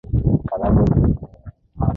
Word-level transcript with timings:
Kalamu 0.47 0.79
imepotea 0.91 1.49